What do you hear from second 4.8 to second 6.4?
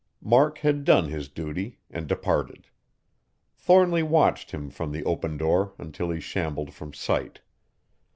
the open door until he